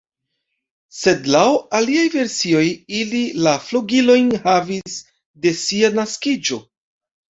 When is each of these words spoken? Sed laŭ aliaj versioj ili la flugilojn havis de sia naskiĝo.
Sed 0.99 1.29
laŭ 1.35 1.43
aliaj 1.81 2.07
versioj 2.15 2.65
ili 3.03 3.23
la 3.45 3.55
flugilojn 3.69 4.35
havis 4.51 5.01
de 5.47 5.57
sia 5.65 5.97
naskiĝo. 6.03 6.65